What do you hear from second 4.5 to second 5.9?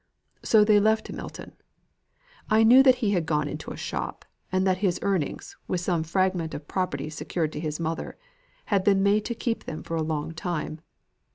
and that his earnings, with